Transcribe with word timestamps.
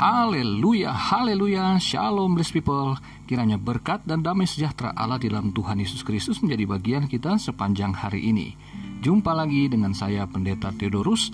Haleluya, 0.00 0.96
haleluya, 0.96 1.76
shalom 1.76 2.32
blessed 2.32 2.56
people. 2.56 2.96
Kiranya 3.28 3.60
berkat 3.60 4.00
dan 4.08 4.24
damai 4.24 4.48
sejahtera 4.48 4.96
Allah 4.96 5.20
di 5.20 5.28
dalam 5.28 5.52
Tuhan 5.52 5.76
Yesus 5.76 6.00
Kristus 6.08 6.40
menjadi 6.40 6.64
bagian 6.64 7.04
kita 7.04 7.36
sepanjang 7.36 7.92
hari 7.92 8.32
ini. 8.32 8.56
Jumpa 9.04 9.36
lagi 9.36 9.68
dengan 9.68 9.92
saya 9.92 10.24
Pendeta 10.24 10.72
Theodorus 10.72 11.28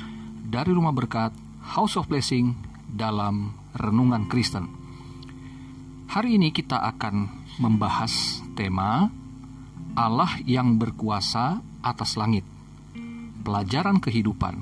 dari 0.51 0.75
Rumah 0.75 0.91
Berkat 0.91 1.31
House 1.79 1.95
of 1.95 2.11
Blessing 2.11 2.59
dalam 2.91 3.55
Renungan 3.79 4.27
Kristen. 4.27 4.67
Hari 6.11 6.35
ini 6.35 6.51
kita 6.51 6.83
akan 6.91 7.47
membahas 7.63 8.43
tema 8.59 9.07
Allah 9.95 10.43
yang 10.43 10.75
berkuasa 10.75 11.63
atas 11.87 12.19
langit. 12.19 12.43
Pelajaran 13.47 14.03
kehidupan, 14.03 14.59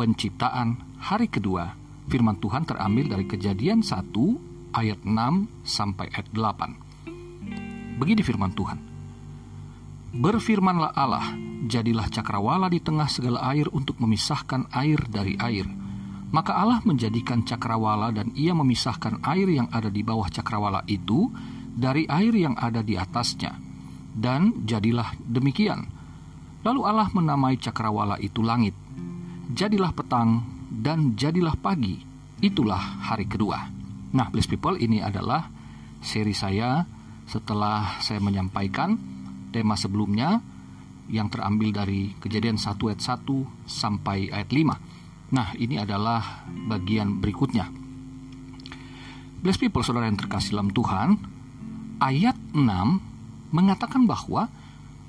penciptaan 0.00 0.80
hari 1.04 1.28
kedua 1.28 1.81
firman 2.08 2.38
Tuhan 2.38 2.66
terambil 2.66 3.06
dari 3.12 3.24
kejadian 3.28 3.84
1 3.84 4.74
ayat 4.74 5.00
6 5.04 5.12
sampai 5.62 6.06
ayat 6.10 6.28
8. 6.34 7.98
Begini 8.00 8.22
firman 8.24 8.50
Tuhan. 8.56 8.78
Berfirmanlah 10.12 10.92
Allah, 10.92 11.24
jadilah 11.64 12.04
cakrawala 12.12 12.68
di 12.68 12.84
tengah 12.84 13.08
segala 13.08 13.48
air 13.48 13.64
untuk 13.72 13.96
memisahkan 13.96 14.68
air 14.76 15.00
dari 15.08 15.40
air. 15.40 15.64
Maka 16.32 16.56
Allah 16.56 16.80
menjadikan 16.84 17.44
cakrawala 17.44 18.12
dan 18.12 18.32
ia 18.32 18.56
memisahkan 18.56 19.20
air 19.24 19.48
yang 19.48 19.68
ada 19.68 19.92
di 19.92 20.00
bawah 20.00 20.28
cakrawala 20.28 20.84
itu 20.88 21.28
dari 21.72 22.08
air 22.08 22.32
yang 22.32 22.56
ada 22.56 22.80
di 22.80 22.96
atasnya. 22.96 23.56
Dan 24.12 24.68
jadilah 24.68 25.16
demikian. 25.24 25.88
Lalu 26.64 26.80
Allah 26.84 27.08
menamai 27.12 27.56
cakrawala 27.56 28.20
itu 28.20 28.44
langit. 28.44 28.76
Jadilah 29.52 29.92
petang 29.96 30.44
dan 30.72 31.12
jadilah 31.12 31.52
pagi. 31.60 32.00
Itulah 32.40 33.04
hari 33.12 33.28
kedua. 33.28 33.68
Nah, 34.16 34.26
blessed 34.32 34.56
people, 34.56 34.80
ini 34.80 35.04
adalah 35.04 35.52
seri 36.00 36.32
saya 36.32 36.82
setelah 37.28 38.00
saya 38.02 38.18
menyampaikan 38.18 38.96
tema 39.52 39.76
sebelumnya 39.76 40.40
yang 41.12 41.28
terambil 41.28 41.70
dari 41.70 42.16
kejadian 42.16 42.56
1 42.56 42.72
ayat 42.88 43.00
1 43.04 43.68
sampai 43.68 44.32
ayat 44.32 44.48
5. 44.48 45.36
Nah, 45.36 45.52
ini 45.60 45.76
adalah 45.76 46.48
bagian 46.48 47.20
berikutnya. 47.20 47.68
Blessed 49.44 49.60
people, 49.60 49.84
saudara 49.84 50.08
yang 50.08 50.18
terkasih 50.18 50.56
dalam 50.56 50.72
Tuhan, 50.72 51.08
ayat 52.00 52.36
6 52.56 53.52
mengatakan 53.52 54.08
bahwa 54.08 54.48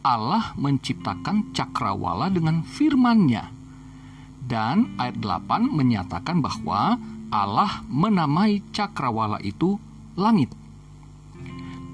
Allah 0.04 0.52
menciptakan 0.60 1.56
cakrawala 1.56 2.28
dengan 2.28 2.60
firman-Nya 2.62 3.63
dan 4.44 5.00
ayat 5.00 5.18
8 5.20 5.72
menyatakan 5.72 6.44
bahwa 6.44 7.00
Allah 7.34 7.82
menamai 7.90 8.62
cakrawala 8.76 9.42
itu 9.42 9.80
langit. 10.20 10.54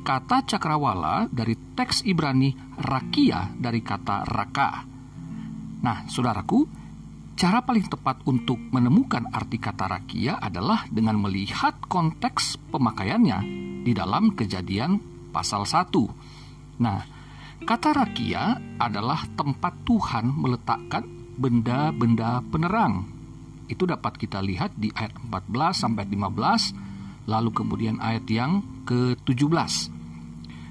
Kata 0.04 0.42
cakrawala 0.44 1.30
dari 1.30 1.54
teks 1.78 2.02
Ibrani 2.04 2.52
rakia 2.82 3.54
dari 3.54 3.80
kata 3.80 4.26
raka. 4.26 4.84
Nah, 5.80 6.04
saudaraku, 6.10 6.66
cara 7.40 7.64
paling 7.64 7.88
tepat 7.88 8.26
untuk 8.28 8.58
menemukan 8.74 9.30
arti 9.32 9.62
kata 9.62 9.86
rakia 9.88 10.42
adalah 10.42 10.84
dengan 10.90 11.22
melihat 11.22 11.78
konteks 11.88 12.60
pemakaiannya 12.74 13.40
di 13.86 13.96
dalam 13.96 14.36
kejadian 14.36 15.00
pasal 15.32 15.64
1. 15.64 16.84
Nah, 16.84 17.00
kata 17.64 17.90
rakia 17.96 18.60
adalah 18.82 19.24
tempat 19.38 19.88
Tuhan 19.88 20.26
meletakkan 20.36 21.19
benda-benda 21.40 22.44
penerang. 22.52 23.08
Itu 23.72 23.88
dapat 23.88 24.20
kita 24.20 24.44
lihat 24.44 24.76
di 24.76 24.92
ayat 24.92 25.16
14 25.16 25.88
sampai 25.88 26.04
15, 26.04 27.32
lalu 27.32 27.50
kemudian 27.56 27.96
ayat 28.04 28.28
yang 28.28 28.60
ke-17. 28.84 29.74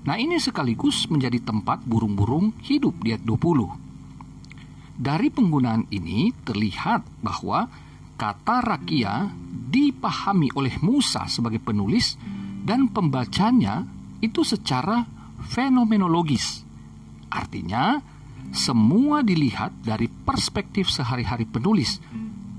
Nah, 0.04 0.16
ini 0.20 0.36
sekaligus 0.36 1.08
menjadi 1.08 1.40
tempat 1.40 1.84
burung-burung 1.88 2.52
hidup 2.60 3.00
di 3.00 3.16
ayat 3.16 3.24
20. 3.24 5.00
Dari 5.00 5.28
penggunaan 5.30 5.88
ini 5.94 6.34
terlihat 6.44 7.06
bahwa 7.22 7.70
kata 8.18 8.60
rakia 8.60 9.30
dipahami 9.70 10.50
oleh 10.58 10.74
Musa 10.82 11.30
sebagai 11.30 11.62
penulis 11.62 12.18
dan 12.66 12.90
pembacanya 12.90 13.86
itu 14.18 14.42
secara 14.42 15.06
fenomenologis. 15.46 16.66
Artinya, 17.30 18.02
semua 18.52 19.20
dilihat 19.20 19.72
dari 19.84 20.08
perspektif 20.08 20.88
sehari-hari 20.88 21.44
penulis. 21.44 22.00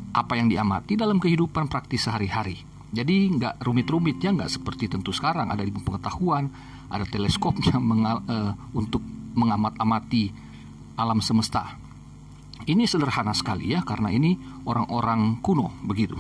Apa 0.10 0.38
yang 0.38 0.50
diamati 0.50 0.98
dalam 0.98 1.22
kehidupan 1.22 1.70
praktis 1.70 2.10
sehari-hari. 2.10 2.58
Jadi 2.90 3.30
nggak 3.38 3.62
rumit-rumit 3.62 4.18
ya, 4.18 4.34
nggak 4.34 4.50
seperti 4.50 4.90
tentu 4.90 5.14
sekarang 5.14 5.54
ada 5.54 5.62
ilmu 5.62 5.86
pengetahuan, 5.86 6.50
ada 6.90 7.06
teleskopnya 7.06 7.78
mengal, 7.92 8.26
uh, 8.26 8.54
untuk 8.74 9.02
mengamat-amati 9.38 10.34
alam 10.98 11.22
semesta. 11.22 11.78
Ini 12.66 12.90
sederhana 12.90 13.32
sekali 13.38 13.72
ya, 13.72 13.86
karena 13.86 14.10
ini 14.10 14.36
orang-orang 14.66 15.38
kuno 15.46 15.70
begitu. 15.86 16.18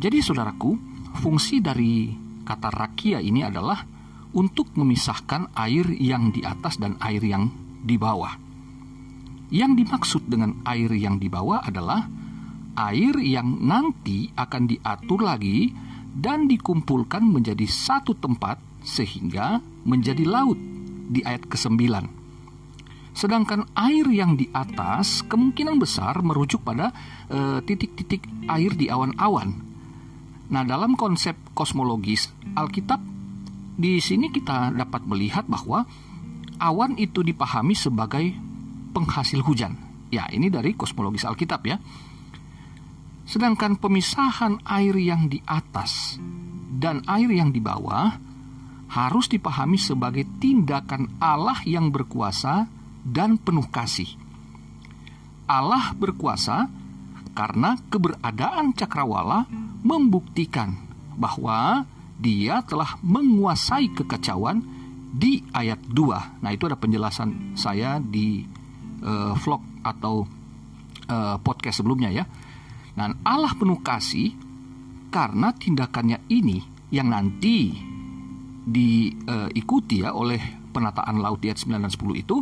Jadi 0.00 0.18
saudaraku, 0.24 0.74
fungsi 1.20 1.60
dari 1.60 2.08
kata 2.48 2.72
rakia 2.72 3.20
ini 3.20 3.44
adalah 3.44 3.84
untuk 4.32 4.72
memisahkan 4.72 5.52
air 5.56 5.84
yang 5.92 6.32
di 6.32 6.40
atas 6.40 6.80
dan 6.80 6.96
air 7.04 7.20
yang 7.20 7.67
di 7.82 7.96
bawah. 7.96 8.34
Yang 9.48 9.72
dimaksud 9.84 10.22
dengan 10.28 10.60
air 10.68 10.92
yang 10.92 11.16
di 11.16 11.32
bawah 11.32 11.64
adalah 11.64 12.04
air 12.78 13.16
yang 13.18 13.58
nanti 13.64 14.28
akan 14.36 14.68
diatur 14.68 15.24
lagi 15.24 15.72
dan 16.12 16.46
dikumpulkan 16.46 17.24
menjadi 17.24 17.64
satu 17.64 18.14
tempat 18.18 18.60
sehingga 18.84 19.58
menjadi 19.88 20.24
laut 20.28 20.58
di 21.08 21.24
ayat 21.24 21.48
ke-9. 21.48 21.80
Sedangkan 23.16 23.66
air 23.74 24.06
yang 24.14 24.38
di 24.38 24.46
atas 24.54 25.26
kemungkinan 25.26 25.82
besar 25.82 26.22
merujuk 26.22 26.62
pada 26.62 26.94
eh, 27.26 27.58
titik-titik 27.66 28.22
uh, 28.46 28.54
air 28.54 28.70
di 28.78 28.86
awan-awan. 28.86 29.58
Nah, 30.48 30.62
dalam 30.62 30.94
konsep 30.94 31.34
kosmologis 31.52 32.30
Alkitab 32.54 33.02
di 33.78 33.98
sini 33.98 34.30
kita 34.30 34.70
dapat 34.70 35.02
melihat 35.06 35.44
bahwa 35.50 35.84
awan 36.58 36.98
itu 36.98 37.22
dipahami 37.22 37.74
sebagai 37.74 38.34
penghasil 38.92 39.40
hujan. 39.42 39.74
Ya, 40.08 40.26
ini 40.32 40.50
dari 40.50 40.74
kosmologis 40.74 41.24
Alkitab 41.24 41.62
ya. 41.64 41.78
Sedangkan 43.28 43.76
pemisahan 43.76 44.64
air 44.64 44.96
yang 44.96 45.28
di 45.28 45.38
atas 45.44 46.16
dan 46.78 47.04
air 47.04 47.28
yang 47.28 47.52
di 47.52 47.60
bawah 47.60 48.16
harus 48.88 49.28
dipahami 49.28 49.76
sebagai 49.76 50.24
tindakan 50.40 51.20
Allah 51.20 51.60
yang 51.68 51.92
berkuasa 51.92 52.64
dan 53.04 53.36
penuh 53.36 53.68
kasih. 53.68 54.08
Allah 55.44 55.92
berkuasa 55.92 56.68
karena 57.36 57.76
keberadaan 57.92 58.72
cakrawala 58.72 59.44
membuktikan 59.84 60.76
bahwa 61.14 61.84
dia 62.18 62.64
telah 62.66 62.98
menguasai 63.04 63.92
kekacauan 63.94 64.77
di 65.08 65.40
ayat 65.56 65.80
2. 65.88 66.44
Nah, 66.44 66.50
itu 66.52 66.68
ada 66.68 66.76
penjelasan 66.76 67.56
saya 67.56 67.96
di 67.98 68.44
uh, 69.02 69.32
vlog 69.34 69.62
atau 69.80 70.28
uh, 71.08 71.36
podcast 71.40 71.80
sebelumnya 71.80 72.12
ya. 72.12 72.24
Dan 72.92 73.16
Allah 73.24 73.54
penuh 73.56 73.80
kasih 73.80 74.34
karena 75.08 75.54
tindakannya 75.56 76.28
ini 76.28 76.60
yang 76.92 77.08
nanti 77.08 77.72
diikuti 78.68 80.04
uh, 80.04 80.04
ya 80.04 80.10
oleh 80.12 80.40
penataan 80.68 81.24
laut 81.24 81.40
di 81.40 81.48
ayat 81.48 81.64
9 81.64 81.84
dan 81.88 81.92
10 81.92 82.22
itu 82.22 82.36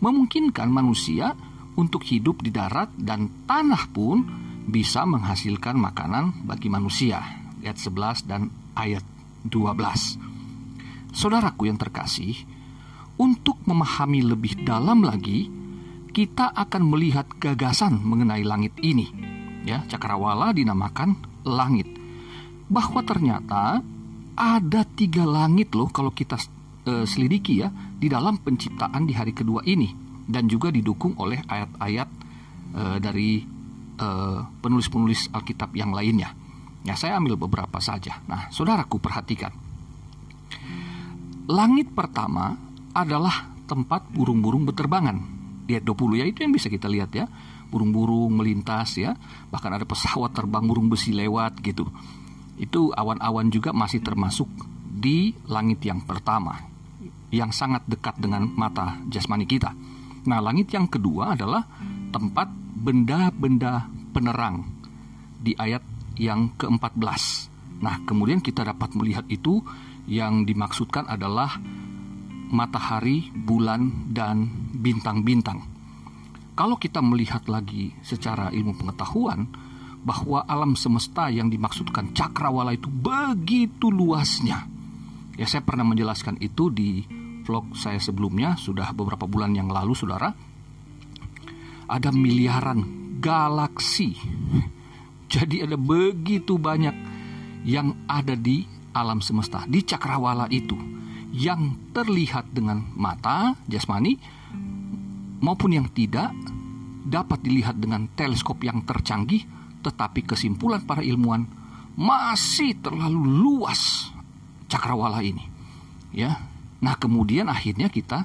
memungkinkan 0.00 0.68
manusia 0.72 1.36
untuk 1.76 2.02
hidup 2.08 2.40
di 2.40 2.50
darat 2.50 2.88
dan 2.96 3.44
tanah 3.44 3.92
pun 3.92 4.24
bisa 4.64 5.04
menghasilkan 5.04 5.76
makanan 5.76 6.46
bagi 6.48 6.72
manusia. 6.72 7.20
Ayat 7.60 7.76
11 7.76 8.24
dan 8.30 8.48
ayat 8.72 9.04
12. 9.44 10.29
Saudaraku 11.10 11.66
yang 11.66 11.78
terkasih, 11.78 12.34
untuk 13.20 13.60
memahami 13.68 14.24
lebih 14.24 14.64
dalam 14.64 15.04
lagi, 15.04 15.50
kita 16.10 16.56
akan 16.56 16.82
melihat 16.88 17.28
gagasan 17.36 18.00
mengenai 18.00 18.42
langit 18.42 18.72
ini. 18.80 19.12
Ya, 19.68 19.84
cakrawala 19.86 20.56
dinamakan 20.56 21.20
langit. 21.44 21.86
Bahwa 22.72 23.04
ternyata 23.04 23.84
ada 24.40 24.82
tiga 24.96 25.28
langit 25.28 25.76
loh 25.76 25.92
kalau 25.92 26.14
kita 26.16 26.40
e, 26.88 27.04
selidiki 27.04 27.60
ya 27.60 27.68
di 27.70 28.08
dalam 28.08 28.40
penciptaan 28.40 29.04
di 29.04 29.12
hari 29.12 29.36
kedua 29.36 29.60
ini 29.68 29.92
dan 30.24 30.48
juga 30.48 30.72
didukung 30.72 31.18
oleh 31.20 31.44
ayat-ayat 31.44 32.08
e, 32.72 32.82
dari 33.02 33.42
eh, 34.00 34.40
penulis-penulis 34.64 35.28
Alkitab 35.36 35.76
yang 35.76 35.92
lainnya. 35.92 36.32
Ya, 36.88 36.96
saya 36.96 37.20
ambil 37.20 37.36
beberapa 37.36 37.76
saja. 37.84 38.24
Nah, 38.24 38.48
saudaraku 38.48 38.96
perhatikan 38.96 39.52
langit 41.50 41.90
pertama 41.90 42.54
adalah 42.94 43.50
tempat 43.66 44.06
burung-burung 44.14 44.62
berterbangan. 44.70 45.18
Di 45.66 45.78
ayat 45.78 45.86
20 45.86 46.22
ya 46.22 46.26
itu 46.26 46.46
yang 46.46 46.54
bisa 46.54 46.70
kita 46.70 46.86
lihat 46.86 47.10
ya. 47.10 47.26
Burung-burung 47.70 48.30
melintas 48.30 48.94
ya. 48.98 49.18
Bahkan 49.50 49.70
ada 49.74 49.86
pesawat 49.86 50.30
terbang 50.30 50.62
burung 50.62 50.86
besi 50.86 51.10
lewat 51.10 51.58
gitu. 51.66 51.90
Itu 52.54 52.94
awan-awan 52.94 53.50
juga 53.50 53.74
masih 53.74 53.98
termasuk 53.98 54.46
di 55.00 55.32
langit 55.48 55.80
yang 55.86 56.04
pertama, 56.04 56.60
yang 57.32 57.50
sangat 57.54 57.86
dekat 57.88 58.20
dengan 58.20 58.46
mata 58.52 59.00
jasmani 59.08 59.48
kita. 59.48 59.72
Nah, 60.28 60.44
langit 60.44 60.68
yang 60.76 60.84
kedua 60.84 61.32
adalah 61.32 61.64
tempat 62.12 62.52
benda-benda 62.76 63.88
penerang 64.12 64.66
di 65.40 65.56
ayat 65.56 65.80
yang 66.20 66.52
ke-14. 66.60 67.48
Nah, 67.80 68.04
kemudian 68.04 68.44
kita 68.44 68.60
dapat 68.60 68.92
melihat 68.92 69.24
itu 69.32 69.64
yang 70.08 70.46
dimaksudkan 70.46 71.08
adalah 71.10 71.60
matahari, 72.50 73.30
bulan, 73.32 74.10
dan 74.10 74.48
bintang-bintang. 74.74 75.62
Kalau 76.58 76.76
kita 76.76 77.00
melihat 77.00 77.46
lagi 77.48 77.94
secara 78.04 78.52
ilmu 78.52 78.76
pengetahuan 78.76 79.48
bahwa 80.00 80.44
alam 80.44 80.76
semesta 80.76 81.28
yang 81.28 81.48
dimaksudkan 81.48 82.12
cakrawala 82.12 82.76
itu 82.76 82.88
begitu 82.88 83.88
luasnya. 83.88 84.68
Ya 85.40 85.46
saya 85.48 85.64
pernah 85.64 85.88
menjelaskan 85.88 86.40
itu 86.40 86.68
di 86.68 87.04
vlog 87.44 87.72
saya 87.72 87.96
sebelumnya 87.96 88.60
sudah 88.60 88.92
beberapa 88.92 89.24
bulan 89.24 89.56
yang 89.56 89.72
lalu 89.72 89.96
Saudara. 89.96 90.28
Ada 91.90 92.12
miliaran 92.12 93.16
galaksi. 93.24 94.16
Jadi 95.32 95.62
ada 95.62 95.78
begitu 95.78 96.58
banyak 96.58 96.96
yang 97.64 98.04
ada 98.08 98.34
di 98.34 98.79
alam 98.92 99.22
semesta, 99.22 99.64
di 99.70 99.82
cakrawala 99.82 100.50
itu 100.50 100.74
yang 101.30 101.78
terlihat 101.94 102.50
dengan 102.50 102.82
mata 102.98 103.54
jasmani 103.70 104.18
maupun 105.38 105.70
yang 105.78 105.86
tidak 105.94 106.34
dapat 107.06 107.38
dilihat 107.42 107.78
dengan 107.78 108.10
teleskop 108.12 108.60
yang 108.66 108.82
tercanggih 108.82 109.46
tetapi 109.80 110.26
kesimpulan 110.26 110.84
para 110.84 111.00
ilmuwan 111.00 111.48
masih 111.96 112.76
terlalu 112.82 113.24
luas 113.24 114.12
cakrawala 114.66 115.22
ini 115.24 115.46
ya. 116.14 116.38
Nah 116.80 116.96
kemudian 116.96 117.48
akhirnya 117.48 117.88
kita 117.92 118.24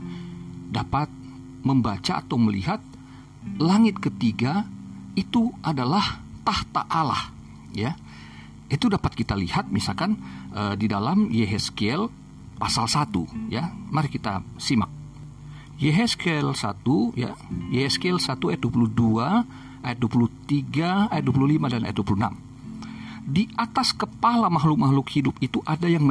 dapat 0.71 1.07
membaca 1.65 2.21
atau 2.21 2.37
melihat 2.37 2.81
langit 3.61 3.97
ketiga 4.01 4.65
itu 5.15 5.53
adalah 5.61 6.21
tahta 6.45 6.85
Allah 6.89 7.31
ya 7.73 7.97
itu 8.65 8.89
dapat 8.89 9.13
kita 9.13 9.37
lihat 9.37 9.69
misalkan 9.69 10.17
uh, 10.53 10.73
di 10.73 10.89
dalam 10.89 11.29
Yehezkiel 11.29 12.09
pasal 12.57 12.89
1 12.89 13.53
ya. 13.53 13.69
Mari 13.93 14.09
kita 14.09 14.41
simak. 14.57 14.89
Yehezkiel 15.77 16.55
1 16.55 16.81
ya. 17.19 17.35
Yehezkiel 17.69 18.17
1 18.17 18.39
ayat 18.39 18.61
22, 18.63 19.85
ayat 19.85 19.97
23, 19.99 21.13
ayat 21.13 21.23
25 21.23 21.73
dan 21.73 21.81
ayat 21.83 21.97
26. 21.99 22.45
Di 23.25 23.49
atas 23.57 23.89
kepala 23.97 24.53
makhluk-makhluk 24.53 25.09
hidup 25.09 25.35
itu 25.41 25.57
ada 25.65 25.89
yang 25.89 26.05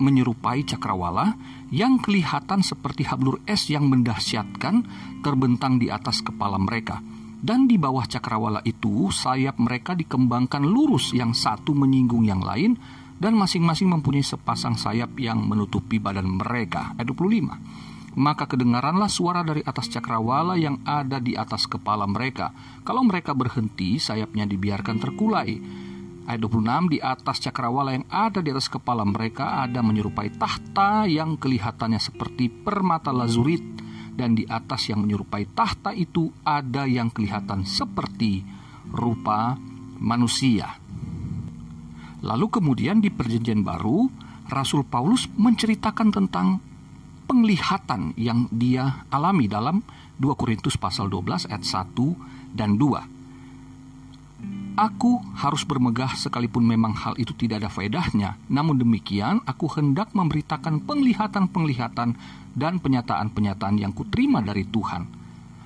menyerupai 0.00 0.64
cakrawala 0.64 1.36
yang 1.68 2.00
kelihatan 2.00 2.64
seperti 2.64 3.04
hablur 3.04 3.36
es 3.44 3.68
yang 3.68 3.84
mendahsyatkan 3.92 4.80
terbentang 5.20 5.76
di 5.76 5.92
atas 5.92 6.24
kepala 6.24 6.56
mereka. 6.56 7.04
Dan 7.44 7.68
di 7.68 7.76
bawah 7.76 8.08
cakrawala 8.08 8.64
itu 8.64 9.12
sayap 9.12 9.60
mereka 9.60 9.92
dikembangkan 9.92 10.64
lurus 10.64 11.12
yang 11.12 11.36
satu 11.36 11.76
menyinggung 11.76 12.24
yang 12.24 12.40
lain 12.40 12.80
dan 13.20 13.36
masing-masing 13.36 13.92
mempunyai 13.92 14.24
sepasang 14.24 14.80
sayap 14.80 15.12
yang 15.20 15.44
menutupi 15.44 16.00
badan 16.00 16.40
mereka. 16.40 16.96
Ayat 16.96 17.12
25. 17.12 18.16
Maka 18.16 18.48
kedengaranlah 18.48 19.12
suara 19.12 19.44
dari 19.44 19.60
atas 19.60 19.92
cakrawala 19.92 20.56
yang 20.56 20.80
ada 20.88 21.20
di 21.20 21.36
atas 21.36 21.68
kepala 21.68 22.08
mereka. 22.08 22.48
Kalau 22.80 23.04
mereka 23.04 23.36
berhenti, 23.36 24.00
sayapnya 24.00 24.48
dibiarkan 24.48 24.96
terkulai. 24.96 25.60
Ayat 26.24 26.40
26, 26.40 26.96
di 26.96 26.98
atas 27.04 27.44
cakrawala 27.44 27.92
yang 27.92 28.08
ada 28.08 28.40
di 28.40 28.56
atas 28.56 28.72
kepala 28.72 29.04
mereka 29.04 29.60
ada 29.60 29.84
menyerupai 29.84 30.32
tahta 30.32 31.04
yang 31.04 31.36
kelihatannya 31.36 32.00
seperti 32.00 32.48
permata 32.48 33.12
lazurit. 33.12 33.83
Dan 34.14 34.38
di 34.38 34.46
atas 34.46 34.86
yang 34.88 35.02
menyerupai 35.02 35.50
tahta 35.52 35.90
itu 35.90 36.30
ada 36.46 36.86
yang 36.86 37.10
kelihatan 37.10 37.66
seperti 37.66 38.46
rupa 38.94 39.58
manusia. 39.98 40.78
Lalu 42.24 42.46
kemudian 42.48 43.02
di 43.02 43.10
perjanjian 43.12 43.60
baru, 43.60 44.08
Rasul 44.48 44.86
Paulus 44.86 45.28
menceritakan 45.34 46.08
tentang 46.14 46.62
penglihatan 47.24 48.14
yang 48.14 48.46
dia 48.52 49.04
alami 49.08 49.48
dalam 49.48 49.80
2 50.20 50.38
Korintus 50.38 50.76
pasal 50.76 51.10
12 51.10 51.50
ayat 51.50 51.64
1 51.64 52.54
dan 52.54 52.76
2. 52.78 53.13
Aku 54.74 55.22
harus 55.38 55.62
bermegah 55.62 56.18
sekalipun 56.18 56.66
memang 56.66 56.98
hal 56.98 57.14
itu 57.14 57.30
tidak 57.38 57.62
ada 57.62 57.70
faedahnya. 57.70 58.34
Namun 58.50 58.82
demikian, 58.82 59.38
aku 59.46 59.70
hendak 59.70 60.10
memberitakan 60.18 60.82
penglihatan-penglihatan 60.82 62.18
dan 62.58 62.74
penyataan-penyataan 62.82 63.78
yang 63.78 63.94
kuterima 63.94 64.42
dari 64.42 64.66
Tuhan. 64.66 65.06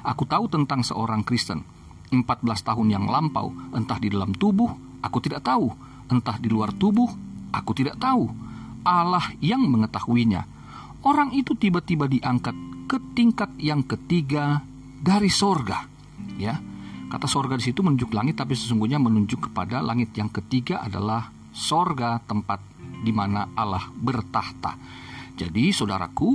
Aku 0.05 0.29
tahu 0.29 0.53
tentang 0.53 0.85
seorang 0.85 1.25
Kristen. 1.25 1.65
14 2.13 2.21
tahun 2.65 2.89
yang 2.89 3.05
lampau, 3.09 3.53
entah 3.73 3.97
di 3.97 4.13
dalam 4.13 4.33
tubuh, 4.37 4.73
aku 5.01 5.21
tidak 5.25 5.45
tahu 5.45 5.89
entah 6.09 6.37
di 6.41 6.49
luar 6.49 6.73
tubuh, 6.75 7.09
aku 7.53 7.71
tidak 7.77 8.01
tahu. 8.01 8.29
Allah 8.83 9.25
yang 9.45 9.69
mengetahuinya. 9.69 10.49
Orang 11.05 11.37
itu 11.37 11.55
tiba-tiba 11.55 12.09
diangkat 12.09 12.57
ke 12.89 12.97
tingkat 13.13 13.53
yang 13.61 13.85
ketiga 13.85 14.65
dari 14.99 15.29
sorga. 15.29 15.85
Ya, 16.41 16.59
kata 17.09 17.27
sorga 17.27 17.57
di 17.57 17.65
situ 17.69 17.81
menunjuk 17.81 18.13
langit, 18.13 18.37
tapi 18.37 18.53
sesungguhnya 18.53 19.01
menunjuk 19.01 19.51
kepada 19.51 19.81
langit 19.81 20.13
yang 20.15 20.29
ketiga 20.29 20.85
adalah 20.85 21.33
sorga 21.51 22.21
tempat 22.23 22.61
di 23.03 23.11
mana 23.11 23.49
Allah 23.57 23.89
bertahta. 23.91 24.77
Jadi, 25.39 25.71
saudaraku, 25.71 26.35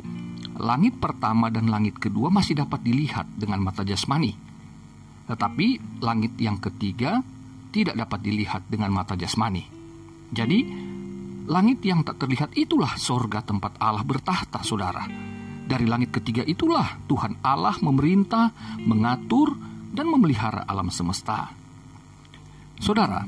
langit 0.57 0.97
pertama 0.97 1.51
dan 1.53 1.69
langit 1.69 1.99
kedua 1.99 2.33
masih 2.33 2.57
dapat 2.57 2.81
dilihat 2.81 3.27
dengan 3.35 3.61
mata 3.61 3.85
jasmani. 3.85 4.33
Tetapi 5.27 5.99
langit 6.03 6.35
yang 6.39 6.59
ketiga 6.59 7.23
tidak 7.73 7.95
dapat 7.97 8.19
dilihat 8.23 8.63
dengan 8.67 8.93
mata 8.93 9.15
jasmani. 9.15 9.65
Jadi, 10.33 10.59
langit 11.47 11.83
yang 11.83 12.05
tak 12.07 12.21
terlihat 12.21 12.55
itulah 12.55 12.95
sorga 12.95 13.43
tempat 13.43 13.75
Allah 13.77 14.05
bertahta, 14.07 14.63
saudara. 14.63 15.03
Dari 15.63 15.87
langit 15.87 16.11
ketiga 16.11 16.43
itulah 16.43 16.99
Tuhan 17.07 17.39
Allah 17.39 17.75
memerintah, 17.79 18.51
mengatur, 18.83 19.55
dan 19.93 20.09
memelihara 20.09 20.65
alam 20.65 20.89
semesta. 20.89 21.53
Saudara, 22.81 23.21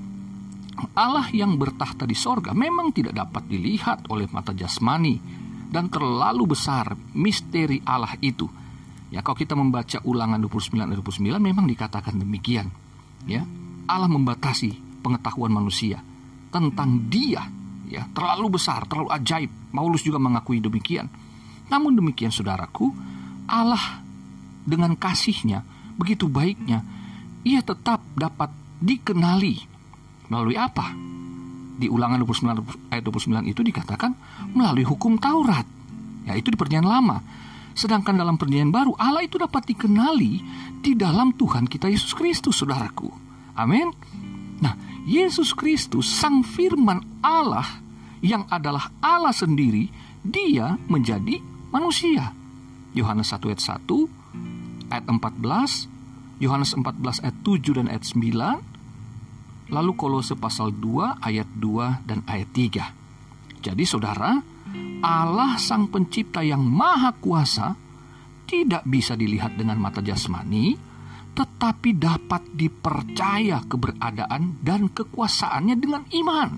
Allah 0.97 1.27
yang 1.31 1.55
bertahta 1.55 2.03
di 2.03 2.17
sorga 2.17 2.51
memang 2.51 2.91
tidak 2.91 3.15
dapat 3.15 3.45
dilihat 3.47 4.09
oleh 4.11 4.27
mata 4.33 4.51
jasmani 4.51 5.21
dan 5.69 5.87
terlalu 5.87 6.57
besar 6.57 6.97
misteri 7.15 7.79
Allah 7.85 8.17
itu. 8.19 8.49
Ya, 9.13 9.21
kalau 9.21 9.37
kita 9.37 9.53
membaca 9.53 10.01
ulangan 10.03 10.41
29 10.41 10.99
29 10.99 11.37
memang 11.39 11.69
dikatakan 11.69 12.17
demikian. 12.19 12.67
Ya, 13.29 13.45
Allah 13.85 14.09
membatasi 14.09 14.99
pengetahuan 15.05 15.53
manusia 15.53 16.01
tentang 16.49 17.05
dia 17.07 17.45
ya 17.85 18.09
terlalu 18.11 18.57
besar, 18.57 18.89
terlalu 18.89 19.13
ajaib. 19.13 19.51
Paulus 19.71 20.01
juga 20.01 20.17
mengakui 20.17 20.59
demikian. 20.59 21.05
Namun 21.69 21.95
demikian 21.95 22.33
saudaraku, 22.33 22.89
Allah 23.45 24.01
dengan 24.65 24.97
kasihnya 24.97 25.61
begitu 25.95 26.27
baiknya, 26.27 26.83
ia 27.45 27.61
tetap 27.61 28.01
dapat 28.15 28.51
dikenali 28.81 29.63
melalui 30.27 30.57
apa? 30.57 30.91
Di 31.75 31.91
ulangan 31.91 32.23
29 32.23 32.91
ayat 32.91 33.03
29 33.03 33.51
itu 33.51 33.61
dikatakan 33.61 34.15
melalui 34.55 34.87
hukum 34.87 35.19
Taurat. 35.19 35.67
Ya 36.25 36.33
itu 36.33 36.49
di 36.49 36.57
perjanjian 36.57 36.87
lama. 36.87 37.19
Sedangkan 37.75 38.15
dalam 38.15 38.39
perjanjian 38.39 38.71
baru 38.71 38.95
Allah 38.95 39.27
itu 39.27 39.35
dapat 39.35 39.67
dikenali 39.67 40.39
di 40.79 40.95
dalam 40.95 41.35
Tuhan 41.35 41.67
kita 41.67 41.91
Yesus 41.91 42.15
Kristus, 42.15 42.63
saudaraku. 42.63 43.11
Amin. 43.59 43.91
Nah, 44.63 44.79
Yesus 45.03 45.51
Kristus, 45.51 46.07
Sang 46.07 46.41
Firman 46.41 47.03
Allah, 47.19 47.83
yang 48.23 48.47
adalah 48.47 48.89
Allah 49.03 49.35
sendiri, 49.35 49.91
Dia 50.25 50.79
menjadi 50.87 51.37
manusia. 51.69 52.31
Yohanes 52.95 53.29
1 53.35 53.51
ayat 53.51 53.61
1, 53.61 54.24
ayat 54.91 55.05
14, 55.07 56.41
Yohanes 56.43 56.75
14 56.75 57.23
ayat 57.23 57.37
7 57.43 57.77
dan 57.77 57.87
ayat 57.87 58.03
9, 58.03 59.73
lalu 59.73 59.91
Kolose 59.97 60.37
pasal 60.37 60.75
2 60.75 61.23
ayat 61.23 61.49
2 61.57 62.05
dan 62.05 62.19
ayat 62.29 62.49
3. 62.53 63.63
Jadi 63.65 63.83
saudara, 63.87 64.37
Allah 65.01 65.57
Sang 65.57 65.89
Pencipta 65.89 66.45
yang 66.45 66.61
Maha 66.61 67.13
Kuasa 67.17 67.73
tidak 68.45 68.85
bisa 68.85 69.17
dilihat 69.17 69.57
dengan 69.57 69.81
mata 69.81 70.05
jasmani, 70.05 70.77
tetapi 71.33 71.97
dapat 71.97 72.45
dipercaya 72.53 73.65
keberadaan 73.65 74.61
dan 74.61 74.87
kekuasaannya 74.93 75.75
dengan 75.75 76.05
iman. 76.13 76.49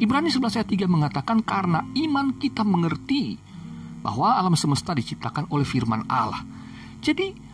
Ibrani 0.00 0.28
11 0.32 0.60
ayat 0.60 0.68
3 0.68 0.88
mengatakan 0.88 1.44
karena 1.44 1.84
iman 1.84 2.36
kita 2.36 2.64
mengerti 2.64 3.36
bahwa 4.00 4.36
alam 4.36 4.56
semesta 4.56 4.96
diciptakan 4.96 5.48
oleh 5.52 5.64
firman 5.68 6.08
Allah. 6.08 6.40
Jadi 7.00 7.49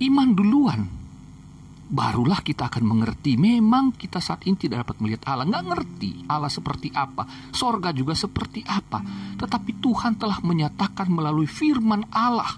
iman 0.00 0.28
duluan. 0.34 0.82
Barulah 1.84 2.40
kita 2.40 2.66
akan 2.72 2.84
mengerti. 2.84 3.36
Memang 3.36 3.94
kita 3.94 4.18
saat 4.18 4.42
ini 4.48 4.56
tidak 4.58 4.88
dapat 4.88 4.96
melihat 5.04 5.30
Allah. 5.30 5.46
Nggak 5.46 5.64
ngerti 5.68 6.10
Allah 6.26 6.50
seperti 6.50 6.88
apa. 6.90 7.28
Sorga 7.52 7.92
juga 7.94 8.16
seperti 8.16 8.64
apa. 8.66 9.04
Tetapi 9.38 9.78
Tuhan 9.78 10.18
telah 10.18 10.40
menyatakan 10.42 11.06
melalui 11.12 11.46
firman 11.46 12.08
Allah. 12.10 12.50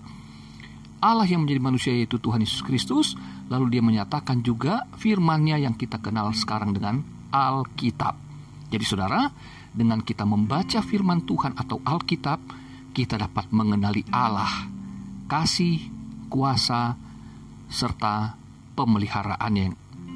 Allah 1.03 1.27
yang 1.29 1.45
menjadi 1.45 1.61
manusia 1.61 1.93
yaitu 1.93 2.17
Tuhan 2.17 2.41
Yesus 2.41 2.65
Kristus. 2.65 3.19
Lalu 3.53 3.79
dia 3.79 3.83
menyatakan 3.85 4.41
juga 4.41 4.89
firmannya 4.97 5.61
yang 5.69 5.75
kita 5.77 6.01
kenal 6.01 6.33
sekarang 6.33 6.73
dengan 6.73 7.03
Alkitab. 7.35 8.17
Jadi 8.73 8.85
saudara 8.87 9.29
dengan 9.77 10.01
kita 10.01 10.25
membaca 10.25 10.81
firman 10.81 11.23
Tuhan 11.29 11.55
atau 11.55 11.79
Alkitab 11.85 12.41
kita 12.97 13.21
dapat 13.21 13.53
mengenali 13.53 14.01
Allah. 14.09 14.73
Kasih 15.29 15.93
kuasa 16.33 17.06
serta 17.67 18.39
pemeliharaan 18.77 19.53
yang 19.57 19.73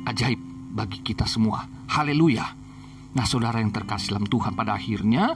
ajaib 0.07 0.39
bagi 0.71 1.03
kita 1.03 1.27
semua. 1.27 1.67
Haleluya. 1.91 2.47
Nah, 3.11 3.27
saudara 3.27 3.59
yang 3.59 3.75
terkasih 3.75 4.15
dalam 4.15 4.31
Tuhan, 4.31 4.55
pada 4.55 4.79
akhirnya 4.79 5.35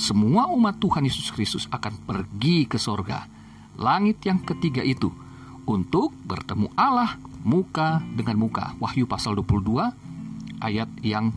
semua 0.00 0.48
umat 0.48 0.80
Tuhan 0.80 1.04
Yesus 1.04 1.28
Kristus 1.28 1.68
akan 1.68 2.08
pergi 2.08 2.64
ke 2.64 2.80
sorga. 2.80 3.28
Langit 3.76 4.24
yang 4.24 4.40
ketiga 4.40 4.80
itu 4.80 5.12
untuk 5.68 6.16
bertemu 6.24 6.72
Allah 6.72 7.20
muka 7.44 8.00
dengan 8.16 8.40
muka. 8.40 8.72
Wahyu 8.80 9.04
pasal 9.04 9.36
22 9.36 10.64
ayat 10.64 10.88
yang 11.04 11.34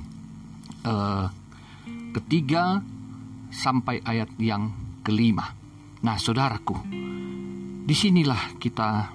eh, 0.87 1.27
ketiga 2.15 2.79
sampai 3.51 3.99
ayat 4.03 4.31
yang 4.39 4.71
kelima. 5.03 5.51
Nah, 6.05 6.15
saudaraku, 6.15 6.75
di 7.83 7.95
sinilah 7.95 8.55
kita 8.61 9.11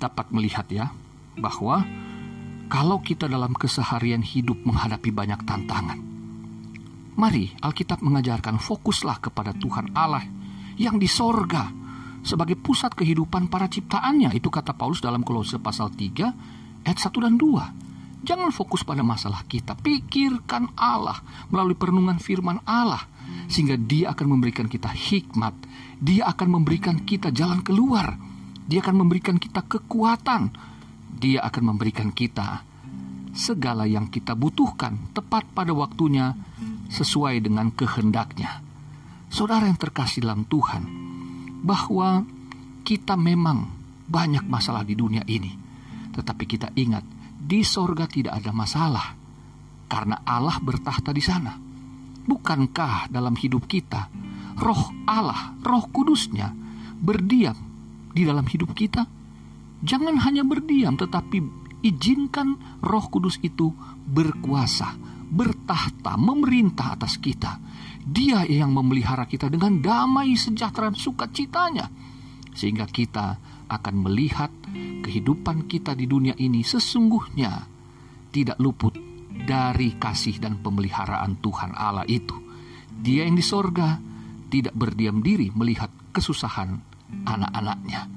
dapat 0.00 0.32
melihat 0.32 0.64
ya 0.72 0.88
bahwa 1.36 1.84
kalau 2.72 3.04
kita 3.04 3.28
dalam 3.28 3.52
keseharian 3.52 4.24
hidup 4.24 4.56
menghadapi 4.64 5.12
banyak 5.12 5.44
tantangan, 5.44 6.00
mari 7.20 7.52
Alkitab 7.60 8.00
mengajarkan 8.00 8.56
fokuslah 8.56 9.20
kepada 9.20 9.52
Tuhan 9.52 9.92
Allah 9.92 10.24
yang 10.80 10.96
di 10.96 11.04
sorga 11.04 11.68
sebagai 12.24 12.56
pusat 12.56 12.96
kehidupan 12.96 13.52
para 13.52 13.68
ciptaannya. 13.68 14.32
Itu 14.32 14.48
kata 14.48 14.72
Paulus 14.72 15.04
dalam 15.04 15.20
Kolose 15.20 15.60
pasal 15.60 15.92
3 15.92 16.86
ayat 16.88 16.98
1 16.98 17.12
dan 17.20 17.36
2. 17.36 18.24
Jangan 18.24 18.52
fokus 18.52 18.84
pada 18.84 19.00
masalah 19.00 19.48
kita, 19.48 19.72
pikirkan 19.80 20.76
Allah 20.76 21.24
melalui 21.48 21.72
perenungan 21.72 22.20
firman 22.20 22.60
Allah 22.68 23.00
sehingga 23.48 23.80
Dia 23.80 24.12
akan 24.12 24.36
memberikan 24.36 24.68
kita 24.68 24.92
hikmat, 24.92 25.56
Dia 25.96 26.28
akan 26.28 26.60
memberikan 26.60 27.00
kita 27.00 27.32
jalan 27.32 27.64
keluar, 27.64 28.20
Dia 28.70 28.78
akan 28.86 29.02
memberikan 29.02 29.34
kita 29.34 29.66
kekuatan 29.66 30.70
dia 31.20 31.42
akan 31.42 31.74
memberikan 31.74 32.14
kita 32.14 32.62
segala 33.34 33.86
yang 33.86 34.08
kita 34.10 34.38
butuhkan 34.38 35.10
tepat 35.10 35.46
pada 35.50 35.74
waktunya 35.74 36.34
sesuai 36.90 37.42
dengan 37.42 37.70
kehendaknya. 37.74 38.62
Saudara 39.30 39.66
yang 39.70 39.78
terkasih 39.78 40.26
dalam 40.26 40.42
Tuhan, 40.46 40.82
bahwa 41.62 42.26
kita 42.82 43.14
memang 43.14 43.70
banyak 44.10 44.42
masalah 44.48 44.82
di 44.82 44.98
dunia 44.98 45.22
ini. 45.30 45.54
Tetapi 46.10 46.44
kita 46.50 46.74
ingat, 46.74 47.06
di 47.38 47.62
sorga 47.62 48.10
tidak 48.10 48.42
ada 48.42 48.50
masalah. 48.50 49.14
Karena 49.86 50.18
Allah 50.26 50.58
bertahta 50.58 51.14
di 51.14 51.22
sana. 51.22 51.54
Bukankah 52.26 53.06
dalam 53.06 53.38
hidup 53.38 53.70
kita, 53.70 54.10
roh 54.58 54.90
Allah, 55.06 55.54
roh 55.62 55.86
kudusnya, 55.94 56.50
berdiam 56.98 57.69
di 58.10 58.22
dalam 58.26 58.46
hidup 58.46 58.74
kita? 58.74 59.06
Jangan 59.80 60.20
hanya 60.28 60.44
berdiam, 60.44 60.94
tetapi 60.98 61.40
izinkan 61.80 62.80
Roh 62.84 63.06
Kudus 63.08 63.40
itu 63.40 63.72
berkuasa, 64.04 64.92
bertahta, 65.32 66.20
memerintah 66.20 67.00
atas 67.00 67.16
kita. 67.16 67.56
Dia 68.00 68.44
yang 68.44 68.76
memelihara 68.76 69.24
kita 69.24 69.48
dengan 69.48 69.80
damai, 69.80 70.36
sejahtera, 70.36 70.92
sukacitanya, 70.92 71.88
sehingga 72.52 72.84
kita 72.84 73.40
akan 73.70 73.94
melihat 74.02 74.50
kehidupan 75.00 75.70
kita 75.70 75.94
di 75.94 76.10
dunia 76.10 76.34
ini 76.36 76.66
sesungguhnya 76.66 77.70
tidak 78.34 78.58
luput 78.58 78.98
dari 79.46 79.96
kasih 79.96 80.42
dan 80.42 80.58
pemeliharaan 80.58 81.38
Tuhan 81.38 81.72
Allah 81.72 82.04
itu. 82.10 82.34
Dia 83.00 83.24
yang 83.24 83.38
di 83.38 83.44
sorga 83.46 83.96
tidak 84.50 84.74
berdiam 84.76 85.22
diri 85.22 85.48
melihat 85.54 85.88
kesusahan 86.10 86.89
anak-anaknya 87.26 88.10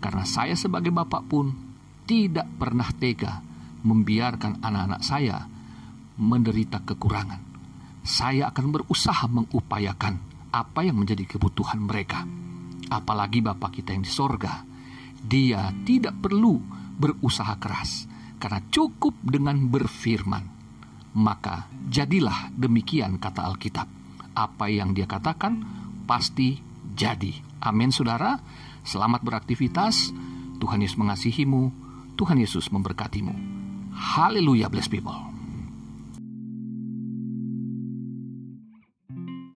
karena 0.00 0.24
saya 0.24 0.56
sebagai 0.56 0.90
bapak 0.90 1.22
pun 1.28 1.52
tidak 2.08 2.48
pernah 2.56 2.88
tega 2.96 3.44
membiarkan 3.84 4.64
anak-anak 4.64 5.02
saya 5.04 5.44
menderita 6.20 6.84
kekurangan. 6.84 7.40
Saya 8.00 8.48
akan 8.52 8.66
berusaha 8.72 9.24
mengupayakan 9.28 10.14
apa 10.52 10.80
yang 10.84 11.00
menjadi 11.00 11.24
kebutuhan 11.36 11.80
mereka. 11.84 12.24
Apalagi 12.90 13.40
Bapak 13.40 13.78
kita 13.78 13.94
yang 13.94 14.02
di 14.02 14.10
sorga, 14.10 14.66
dia 15.20 15.70
tidak 15.86 16.18
perlu 16.18 16.58
berusaha 16.98 17.54
keras, 17.56 18.10
karena 18.42 18.60
cukup 18.68 19.14
dengan 19.22 19.70
berfirman. 19.70 20.44
Maka 21.14 21.70
jadilah 21.86 22.50
demikian 22.54 23.22
kata 23.22 23.46
Alkitab. 23.46 23.88
Apa 24.34 24.66
yang 24.70 24.90
dia 24.96 25.06
katakan 25.06 25.62
pasti 26.06 26.58
jadi. 26.96 27.32
Amin 27.62 27.94
saudara. 27.94 28.40
Selamat 28.82 29.22
beraktivitas. 29.22 30.10
Tuhan 30.60 30.82
Yesus 30.82 30.98
mengasihimu. 30.98 31.72
Tuhan 32.18 32.36
Yesus 32.36 32.68
memberkatimu. 32.68 33.32
Haleluya, 33.96 34.68
bless 34.68 34.90
people. 34.90 35.29